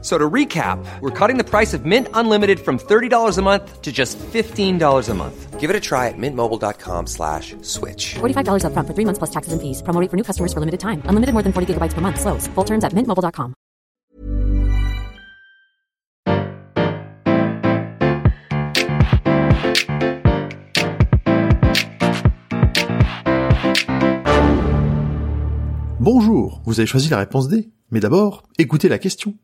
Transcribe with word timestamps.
So 0.00 0.16
to 0.16 0.30
recap, 0.30 0.78
we're 1.00 1.10
cutting 1.10 1.38
the 1.38 1.44
price 1.44 1.74
of 1.74 1.84
Mint 1.84 2.06
Unlimited 2.14 2.60
from 2.60 2.78
$30 2.78 3.36
a 3.36 3.42
month 3.42 3.82
to 3.82 3.90
just 3.90 4.16
$15 4.18 5.08
a 5.08 5.14
month. 5.14 5.58
Give 5.58 5.70
it 5.70 5.74
a 5.74 5.80
try 5.80 6.06
at 6.06 6.14
mintmobile.com 6.16 7.08
slash 7.08 7.56
switch. 7.62 8.14
$45 8.20 8.62
upfront 8.62 8.86
for 8.86 8.94
three 8.94 9.04
months 9.04 9.18
plus 9.18 9.30
taxes 9.30 9.52
and 9.52 9.60
fees. 9.60 9.82
Promo 9.82 10.00
rate 10.00 10.08
for 10.08 10.16
new 10.16 10.22
customers 10.22 10.52
for 10.52 10.60
limited 10.60 10.78
time. 10.78 11.02
Unlimited 11.06 11.32
more 11.34 11.42
than 11.42 11.52
40 11.52 11.74
gigabytes 11.74 11.94
per 11.94 12.00
month. 12.00 12.20
Slows. 12.20 12.46
Full 12.54 12.64
terms 12.64 12.84
at 12.84 12.92
mintmobile.com. 12.92 13.54
Bonjour, 26.00 26.62
vous 26.64 26.78
avez 26.78 26.86
choisi 26.86 27.08
la 27.10 27.18
réponse 27.18 27.48
D. 27.48 27.70
Mais 27.90 28.00
d'abord, 28.00 28.44
écoutez 28.58 28.88
la 28.88 28.98
question. 28.98 29.34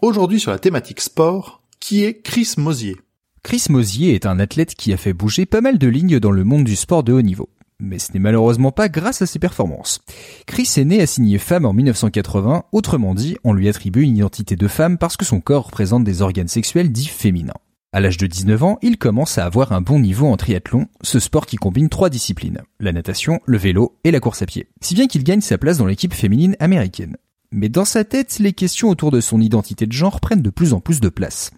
Aujourd'hui 0.00 0.38
sur 0.38 0.52
la 0.52 0.60
thématique 0.60 1.00
sport, 1.00 1.60
qui 1.80 2.04
est 2.04 2.22
Chris 2.22 2.54
Mosier 2.56 2.96
Chris 3.42 3.64
Mosier 3.68 4.14
est 4.14 4.26
un 4.26 4.38
athlète 4.38 4.76
qui 4.76 4.92
a 4.92 4.96
fait 4.96 5.12
bouger 5.12 5.44
pas 5.44 5.60
mal 5.60 5.76
de 5.76 5.88
lignes 5.88 6.20
dans 6.20 6.30
le 6.30 6.44
monde 6.44 6.62
du 6.62 6.76
sport 6.76 7.02
de 7.02 7.12
haut 7.12 7.22
niveau. 7.22 7.48
Mais 7.80 7.98
ce 7.98 8.12
n'est 8.12 8.20
malheureusement 8.20 8.70
pas 8.70 8.88
grâce 8.88 9.22
à 9.22 9.26
ses 9.26 9.40
performances. 9.40 9.98
Chris 10.46 10.70
est 10.76 10.84
né 10.84 11.00
assigné 11.00 11.38
femme 11.38 11.64
en 11.64 11.72
1980, 11.72 12.66
autrement 12.70 13.12
dit, 13.12 13.38
on 13.42 13.52
lui 13.52 13.68
attribue 13.68 14.02
une 14.02 14.16
identité 14.16 14.54
de 14.54 14.68
femme 14.68 14.98
parce 14.98 15.16
que 15.16 15.24
son 15.24 15.40
corps 15.40 15.66
représente 15.66 16.04
des 16.04 16.22
organes 16.22 16.46
sexuels 16.46 16.92
dits 16.92 17.08
féminins. 17.08 17.54
À 17.92 17.98
l'âge 17.98 18.18
de 18.18 18.26
19 18.28 18.62
ans, 18.62 18.78
il 18.82 18.98
commence 18.98 19.36
à 19.36 19.46
avoir 19.46 19.72
un 19.72 19.80
bon 19.80 19.98
niveau 19.98 20.28
en 20.28 20.36
triathlon, 20.36 20.86
ce 21.02 21.18
sport 21.18 21.46
qui 21.46 21.56
combine 21.56 21.88
trois 21.88 22.10
disciplines, 22.10 22.62
la 22.78 22.92
natation, 22.92 23.40
le 23.46 23.58
vélo 23.58 23.98
et 24.04 24.12
la 24.12 24.20
course 24.20 24.42
à 24.42 24.46
pied. 24.46 24.68
Si 24.80 24.94
bien 24.94 25.08
qu'il 25.08 25.24
gagne 25.24 25.40
sa 25.40 25.58
place 25.58 25.78
dans 25.78 25.86
l'équipe 25.86 26.14
féminine 26.14 26.54
américaine. 26.60 27.16
Mais 27.50 27.68
dans 27.68 27.84
sa 27.84 28.04
tête, 28.04 28.38
les 28.38 28.52
questions 28.52 28.90
autour 28.90 29.10
de 29.10 29.20
son 29.20 29.40
identité 29.40 29.86
de 29.86 29.92
genre 29.92 30.20
prennent 30.20 30.42
de 30.42 30.50
plus 30.50 30.74
en 30.74 30.80
plus 30.80 31.00
de 31.00 31.08
place. 31.08 31.50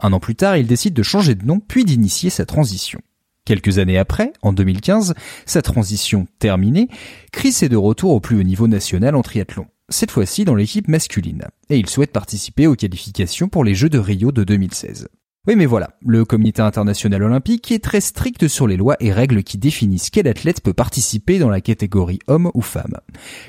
Un 0.00 0.12
an 0.12 0.20
plus 0.20 0.34
tard, 0.34 0.56
il 0.56 0.66
décide 0.66 0.94
de 0.94 1.02
changer 1.02 1.34
de 1.34 1.44
nom 1.44 1.60
puis 1.60 1.84
d'initier 1.84 2.30
sa 2.30 2.44
transition. 2.44 3.00
Quelques 3.44 3.78
années 3.78 3.96
après, 3.96 4.32
en 4.42 4.52
2015, 4.52 5.14
sa 5.46 5.62
transition 5.62 6.26
terminée, 6.40 6.88
Chris 7.32 7.56
est 7.62 7.68
de 7.68 7.76
retour 7.76 8.10
au 8.10 8.20
plus 8.20 8.38
haut 8.38 8.42
niveau 8.42 8.66
national 8.66 9.14
en 9.14 9.22
triathlon, 9.22 9.66
cette 9.88 10.10
fois-ci 10.10 10.44
dans 10.44 10.56
l'équipe 10.56 10.88
masculine, 10.88 11.44
et 11.70 11.78
il 11.78 11.88
souhaite 11.88 12.10
participer 12.10 12.66
aux 12.66 12.74
qualifications 12.74 13.48
pour 13.48 13.62
les 13.62 13.76
Jeux 13.76 13.88
de 13.88 14.00
Rio 14.00 14.32
de 14.32 14.42
2016. 14.42 15.08
Oui 15.46 15.54
mais 15.54 15.66
voilà, 15.66 15.90
le 16.04 16.24
comité 16.24 16.60
international 16.60 17.22
olympique 17.22 17.70
est 17.70 17.82
très 17.82 18.00
strict 18.00 18.48
sur 18.48 18.66
les 18.66 18.76
lois 18.76 18.96
et 18.98 19.12
règles 19.12 19.44
qui 19.44 19.58
définissent 19.58 20.10
quel 20.10 20.26
athlète 20.26 20.60
peut 20.60 20.72
participer 20.72 21.38
dans 21.38 21.48
la 21.48 21.60
catégorie 21.60 22.18
homme 22.26 22.50
ou 22.54 22.62
femme. 22.62 22.98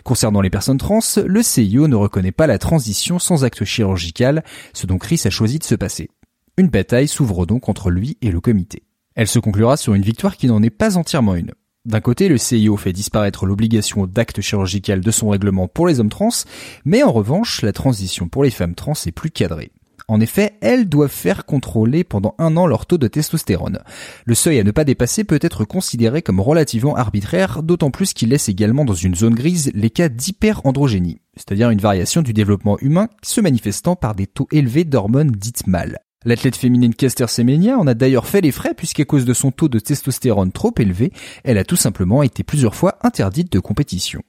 Concernant 0.03 0.42
les 0.42 0.52
personnes 0.52 0.78
trans, 0.78 1.00
le 1.25 1.42
CIO 1.42 1.88
ne 1.88 1.95
reconnaît 1.95 2.31
pas 2.31 2.45
la 2.45 2.59
transition 2.59 3.18
sans 3.18 3.45
acte 3.45 3.66
chirurgical, 3.66 4.44
ce 4.73 4.86
dont 4.86 5.00
Chris 5.00 5.22
a 5.25 5.31
choisi 5.31 5.58
de 5.58 5.64
se 5.64 5.73
passer. 5.73 6.12
Une 6.58 6.70
bataille 6.70 7.08
s'ouvre 7.08 7.48
donc 7.48 7.68
entre 7.68 7.90
lui 7.90 8.16
et 8.22 8.30
le 8.30 8.42
comité. 8.42 8.84
Elle 9.16 9.28
se 9.28 9.40
conclura 9.40 9.75
sur 9.75 9.95
une 9.95 10.03
victoire 10.03 10.38
qui 10.38 10.45
n'en 10.45 10.62
est 10.62 10.70
pas 10.70 10.98
entièrement 10.98 11.34
une. 11.34 11.53
D'un 11.86 12.02
côté, 12.02 12.28
le 12.28 12.38
CIO 12.38 12.78
fait 12.78 12.94
disparaître 12.94 13.48
l'obligation 13.48 14.06
d'acte 14.06 14.42
chirurgical 14.42 15.02
de 15.02 15.12
son 15.12 15.30
règlement 15.30 15.68
pour 15.68 15.88
les 15.88 16.00
hommes 16.00 16.09
trans, 16.09 16.30
mais 16.86 17.02
en 17.02 17.12
revanche, 17.12 17.64
la 17.64 17.73
transition 17.73 18.28
pour 18.28 18.44
les 18.44 18.52
femmes 18.52 18.75
trans 18.75 18.94
est 19.06 19.12
plus 19.12 19.31
cadrée. 19.31 19.72
En 20.09 20.22
effet, 20.22 20.53
elles 20.61 20.88
doivent 20.88 21.11
faire 21.11 21.45
contrôler 21.45 22.05
pendant 22.05 22.33
un 22.38 22.55
an 22.55 22.66
leur 22.66 22.86
taux 22.86 22.97
de 22.97 23.09
testostérone. 23.09 23.80
Le 24.25 24.36
seuil 24.36 24.58
à 24.58 24.63
ne 24.63 24.72
pas 24.72 24.86
dépasser 24.86 25.25
peut 25.25 25.39
être 25.41 25.66
considéré 25.66 26.22
comme 26.22 26.40
relativement 26.40 26.95
arbitraire, 26.95 27.62
d'autant 27.62 27.91
plus 27.91 28.13
qu'il 28.13 28.29
laisse 28.29 28.47
également 28.47 28.85
dans 28.85 28.94
une 28.94 29.16
zone 29.16 29.35
grise 29.35 29.69
les 29.73 29.90
cas 29.90 30.07
d'hyperandrogénie, 30.07 31.19
c'est-à-dire 31.35 31.72
une 31.72 31.81
variation 31.81 32.22
du 32.22 32.31
développement 32.31 32.78
humain 32.79 33.09
se 33.22 33.41
manifestant 33.41 33.97
par 33.97 34.16
des 34.16 34.28
taux 34.28 34.47
élevés 34.53 34.85
d'hormones 34.85 35.31
dites 35.31 35.68
mâles. 35.68 36.00
L'athlète 36.24 36.56
féminine 36.56 36.95
Kester 36.95 37.28
Semenya 37.28 37.78
en 37.78 37.85
a 37.85 37.94
d'ailleurs 37.94 38.28
fait 38.28 38.41
les 38.41 38.51
frais 38.51 38.74
puisqu'à 38.74 39.06
cause 39.06 39.25
de 39.25 39.34
son 39.34 39.51
taux 39.51 39.69
de 39.69 39.79
testostérone 39.79 40.53
trop 40.53 40.74
élevé, 40.79 41.12
elle 41.44 41.57
a 41.57 41.66
tout 41.66 41.75
simplement 41.75 42.24
été 42.24 42.44
plusieurs 42.44 42.75
fois 42.75 42.97
interdite 43.03 43.51
de 43.51 43.59
compétition. 43.59 44.22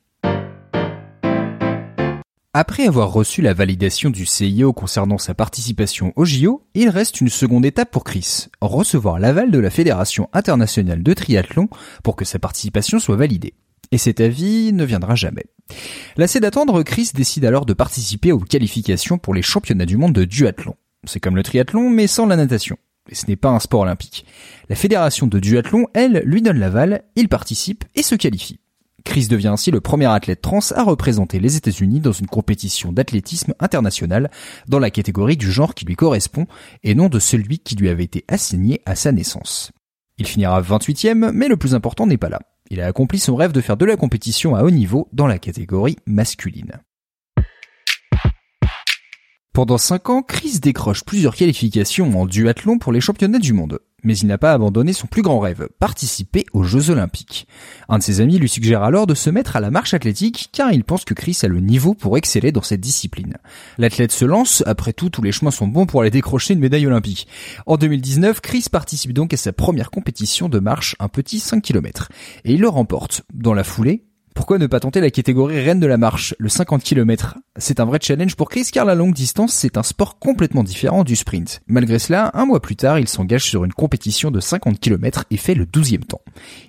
Après 2.54 2.86
avoir 2.86 3.12
reçu 3.12 3.42
la 3.42 3.52
validation 3.52 4.08
du 4.08 4.24
CIO 4.24 4.72
concernant 4.72 5.18
sa 5.18 5.34
participation 5.34 6.14
au 6.16 6.24
JO, 6.24 6.62
il 6.72 6.88
reste 6.88 7.20
une 7.20 7.28
seconde 7.28 7.66
étape 7.66 7.90
pour 7.90 8.04
Chris, 8.04 8.46
recevoir 8.62 9.18
l'aval 9.18 9.50
de 9.50 9.58
la 9.58 9.68
Fédération 9.68 10.30
internationale 10.32 11.02
de 11.02 11.12
triathlon 11.12 11.68
pour 12.02 12.16
que 12.16 12.24
sa 12.24 12.38
participation 12.38 13.00
soit 13.00 13.16
validée. 13.16 13.52
Et 13.92 13.98
cet 13.98 14.20
avis 14.20 14.72
ne 14.72 14.84
viendra 14.84 15.14
jamais. 15.14 15.44
Lassé 16.16 16.40
d'attendre, 16.40 16.82
Chris 16.82 17.10
décide 17.12 17.44
alors 17.44 17.66
de 17.66 17.74
participer 17.74 18.32
aux 18.32 18.38
qualifications 18.38 19.18
pour 19.18 19.34
les 19.34 19.42
championnats 19.42 19.84
du 19.84 19.98
monde 19.98 20.14
de 20.14 20.24
duathlon. 20.24 20.74
C'est 21.04 21.20
comme 21.20 21.36
le 21.36 21.42
triathlon, 21.42 21.90
mais 21.90 22.06
sans 22.06 22.24
la 22.24 22.36
natation. 22.36 22.78
Et 23.10 23.14
ce 23.14 23.26
n'est 23.26 23.36
pas 23.36 23.50
un 23.50 23.60
sport 23.60 23.80
olympique. 23.80 24.24
La 24.70 24.76
fédération 24.76 25.26
de 25.26 25.38
duathlon, 25.38 25.86
elle, 25.92 26.22
lui 26.24 26.40
donne 26.40 26.58
l'aval, 26.58 27.04
il 27.14 27.28
participe 27.28 27.84
et 27.94 28.02
se 28.02 28.14
qualifie. 28.14 28.58
Chris 29.08 29.26
devient 29.26 29.48
ainsi 29.48 29.70
le 29.70 29.80
premier 29.80 30.04
athlète 30.04 30.42
trans 30.42 30.60
à 30.76 30.82
représenter 30.82 31.40
les 31.40 31.56
États-Unis 31.56 32.00
dans 32.00 32.12
une 32.12 32.26
compétition 32.26 32.92
d'athlétisme 32.92 33.54
international 33.58 34.30
dans 34.68 34.78
la 34.78 34.90
catégorie 34.90 35.38
du 35.38 35.50
genre 35.50 35.74
qui 35.74 35.86
lui 35.86 35.96
correspond 35.96 36.46
et 36.82 36.94
non 36.94 37.08
de 37.08 37.18
celui 37.18 37.58
qui 37.58 37.74
lui 37.74 37.88
avait 37.88 38.04
été 38.04 38.26
assigné 38.28 38.82
à 38.84 38.94
sa 38.94 39.10
naissance. 39.10 39.72
Il 40.18 40.26
finira 40.26 40.60
28e, 40.60 41.30
mais 41.32 41.48
le 41.48 41.56
plus 41.56 41.74
important 41.74 42.06
n'est 42.06 42.18
pas 42.18 42.28
là. 42.28 42.40
Il 42.68 42.82
a 42.82 42.86
accompli 42.86 43.18
son 43.18 43.34
rêve 43.34 43.52
de 43.52 43.62
faire 43.62 43.78
de 43.78 43.86
la 43.86 43.96
compétition 43.96 44.54
à 44.54 44.62
haut 44.62 44.70
niveau 44.70 45.08
dans 45.14 45.26
la 45.26 45.38
catégorie 45.38 45.96
masculine. 46.04 46.72
Pendant 49.54 49.78
5 49.78 50.10
ans, 50.10 50.22
Chris 50.22 50.60
décroche 50.60 51.02
plusieurs 51.02 51.34
qualifications 51.34 52.10
en 52.20 52.26
duathlon 52.26 52.78
pour 52.78 52.92
les 52.92 53.00
championnats 53.00 53.38
du 53.38 53.54
monde. 53.54 53.80
Mais 54.04 54.16
il 54.16 54.26
n'a 54.26 54.38
pas 54.38 54.52
abandonné 54.52 54.92
son 54.92 55.06
plus 55.06 55.22
grand 55.22 55.40
rêve, 55.40 55.68
participer 55.78 56.46
aux 56.52 56.62
Jeux 56.62 56.90
Olympiques. 56.90 57.48
Un 57.88 57.98
de 57.98 58.02
ses 58.02 58.20
amis 58.20 58.38
lui 58.38 58.48
suggère 58.48 58.82
alors 58.82 59.06
de 59.06 59.14
se 59.14 59.28
mettre 59.28 59.56
à 59.56 59.60
la 59.60 59.70
marche 59.70 59.94
athlétique 59.94 60.50
car 60.52 60.72
il 60.72 60.84
pense 60.84 61.04
que 61.04 61.14
Chris 61.14 61.38
a 61.42 61.48
le 61.48 61.60
niveau 61.60 61.94
pour 61.94 62.16
exceller 62.16 62.52
dans 62.52 62.62
cette 62.62 62.80
discipline. 62.80 63.38
L'athlète 63.76 64.12
se 64.12 64.24
lance, 64.24 64.62
après 64.66 64.92
tout 64.92 65.10
tous 65.10 65.22
les 65.22 65.32
chemins 65.32 65.50
sont 65.50 65.66
bons 65.66 65.86
pour 65.86 66.00
aller 66.00 66.10
décrocher 66.10 66.54
une 66.54 66.60
médaille 66.60 66.86
olympique. 66.86 67.28
En 67.66 67.76
2019, 67.76 68.40
Chris 68.40 68.66
participe 68.70 69.12
donc 69.12 69.34
à 69.34 69.36
sa 69.36 69.52
première 69.52 69.90
compétition 69.90 70.48
de 70.48 70.58
marche, 70.58 70.96
un 71.00 71.08
petit 71.08 71.40
5 71.40 71.62
km. 71.62 72.08
Et 72.44 72.52
il 72.52 72.60
le 72.60 72.68
remporte. 72.68 73.22
Dans 73.34 73.54
la 73.54 73.64
foulée, 73.64 74.07
pourquoi 74.38 74.58
ne 74.58 74.68
pas 74.68 74.78
tenter 74.78 75.00
la 75.00 75.10
catégorie 75.10 75.60
reine 75.60 75.80
de 75.80 75.86
la 75.88 75.96
marche, 75.96 76.32
le 76.38 76.48
50 76.48 76.84
km 76.84 77.38
C'est 77.56 77.80
un 77.80 77.84
vrai 77.84 77.98
challenge 78.00 78.36
pour 78.36 78.48
Chris 78.48 78.68
car 78.72 78.84
la 78.84 78.94
longue 78.94 79.12
distance 79.12 79.52
c'est 79.52 79.76
un 79.76 79.82
sport 79.82 80.20
complètement 80.20 80.62
différent 80.62 81.02
du 81.02 81.16
sprint. 81.16 81.60
Malgré 81.66 81.98
cela, 81.98 82.30
un 82.34 82.46
mois 82.46 82.62
plus 82.62 82.76
tard, 82.76 83.00
il 83.00 83.08
s'engage 83.08 83.42
sur 83.42 83.64
une 83.64 83.72
compétition 83.72 84.30
de 84.30 84.38
50 84.38 84.78
km 84.78 85.24
et 85.32 85.36
fait 85.36 85.56
le 85.56 85.64
12e 85.64 86.04
temps. 86.04 86.20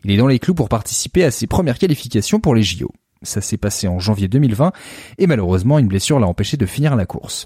Il 0.04 0.10
est 0.10 0.18
dans 0.18 0.26
les 0.26 0.40
clous 0.40 0.56
pour 0.56 0.68
participer 0.68 1.24
à 1.24 1.30
ses 1.30 1.46
premières 1.46 1.78
qualifications 1.78 2.40
pour 2.40 2.56
les 2.56 2.64
JO. 2.64 2.92
Ça 3.22 3.40
s'est 3.40 3.58
passé 3.58 3.88
en 3.88 4.00
janvier 4.00 4.28
2020 4.28 4.72
et 5.20 5.28
malheureusement 5.28 5.78
une 5.78 5.90
blessure 5.90 6.20
l'a 6.20 6.26
empêché 6.26 6.58
de 6.58 6.66
finir 6.66 6.96
la 6.96 7.06
course. 7.06 7.46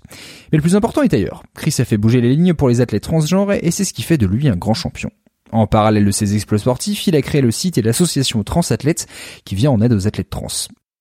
Mais 0.53 0.57
le 0.57 0.61
plus 0.61 0.77
important 0.77 1.01
est 1.01 1.13
ailleurs. 1.13 1.43
Chris 1.53 1.75
a 1.79 1.85
fait 1.85 1.97
bouger 1.97 2.21
les 2.21 2.33
lignes 2.33 2.53
pour 2.53 2.69
les 2.69 2.79
athlètes 2.79 3.03
transgenres 3.03 3.51
et 3.51 3.71
c'est 3.71 3.83
ce 3.83 3.91
qui 3.91 4.03
fait 4.03 4.17
de 4.17 4.25
lui 4.25 4.47
un 4.47 4.55
grand 4.55 4.73
champion. 4.73 5.11
En 5.53 5.67
parallèle 5.67 6.05
de 6.05 6.11
ses 6.11 6.33
exploits 6.33 6.57
sportifs, 6.57 7.05
il 7.05 7.15
a 7.15 7.21
créé 7.21 7.39
le 7.39 7.51
site 7.51 7.77
et 7.77 7.83
l'association 7.83 8.43
Transathlètes 8.43 9.05
qui 9.45 9.53
vient 9.53 9.69
en 9.69 9.81
aide 9.81 9.93
aux 9.93 10.07
athlètes 10.07 10.31
trans. 10.31 10.47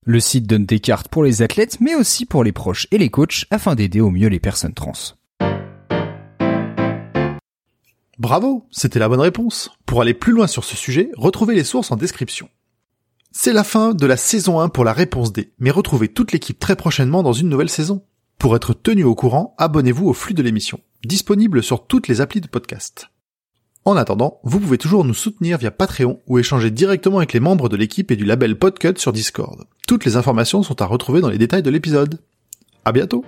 Le 0.04 0.20
site 0.20 0.46
donne 0.46 0.66
des 0.66 0.78
cartes 0.78 1.08
pour 1.08 1.24
les 1.24 1.40
athlètes 1.40 1.78
mais 1.80 1.94
aussi 1.94 2.26
pour 2.26 2.44
les 2.44 2.52
proches 2.52 2.86
et 2.90 2.98
les 2.98 3.08
coachs 3.08 3.46
afin 3.50 3.74
d'aider 3.74 4.02
au 4.02 4.10
mieux 4.10 4.28
les 4.28 4.40
personnes 4.40 4.74
trans. 4.74 4.92
Bravo, 8.18 8.66
c'était 8.70 8.98
la 8.98 9.08
bonne 9.08 9.20
réponse. 9.20 9.70
Pour 9.86 10.02
aller 10.02 10.12
plus 10.12 10.34
loin 10.34 10.46
sur 10.46 10.64
ce 10.64 10.76
sujet, 10.76 11.10
retrouvez 11.16 11.54
les 11.54 11.64
sources 11.64 11.90
en 11.90 11.96
description. 11.96 12.50
C'est 13.30 13.54
la 13.54 13.64
fin 13.64 13.94
de 13.94 14.04
la 14.04 14.18
saison 14.18 14.60
1 14.60 14.68
pour 14.68 14.84
la 14.84 14.92
réponse 14.92 15.32
D, 15.32 15.54
mais 15.60 15.70
retrouvez 15.70 16.08
toute 16.08 16.32
l'équipe 16.32 16.58
très 16.58 16.76
prochainement 16.76 17.22
dans 17.22 17.32
une 17.32 17.48
nouvelle 17.48 17.70
saison. 17.70 18.04
Pour 18.38 18.54
être 18.54 18.74
tenu 18.74 19.04
au 19.04 19.14
courant, 19.14 19.54
abonnez-vous 19.56 20.08
au 20.08 20.12
flux 20.12 20.34
de 20.34 20.42
l'émission, 20.42 20.78
disponible 21.06 21.62
sur 21.62 21.86
toutes 21.86 22.06
les 22.06 22.20
applis 22.20 22.42
de 22.42 22.48
podcast. 22.48 23.08
En 23.84 23.96
attendant, 23.96 24.38
vous 24.44 24.60
pouvez 24.60 24.78
toujours 24.78 25.04
nous 25.04 25.14
soutenir 25.14 25.58
via 25.58 25.72
Patreon 25.72 26.20
ou 26.28 26.38
échanger 26.38 26.70
directement 26.70 27.18
avec 27.18 27.32
les 27.32 27.40
membres 27.40 27.68
de 27.68 27.76
l'équipe 27.76 28.12
et 28.12 28.16
du 28.16 28.24
label 28.24 28.56
Podcut 28.56 28.96
sur 28.96 29.12
Discord. 29.12 29.64
Toutes 29.88 30.04
les 30.04 30.16
informations 30.16 30.62
sont 30.62 30.80
à 30.80 30.86
retrouver 30.86 31.20
dans 31.20 31.28
les 31.28 31.38
détails 31.38 31.64
de 31.64 31.70
l'épisode. 31.70 32.20
À 32.84 32.92
bientôt! 32.92 33.24